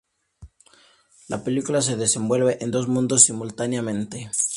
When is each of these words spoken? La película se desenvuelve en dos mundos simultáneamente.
La 1.27 1.43
película 1.43 1.79
se 1.83 1.95
desenvuelve 1.95 2.57
en 2.61 2.71
dos 2.71 2.87
mundos 2.87 3.21
simultáneamente. 3.25 4.31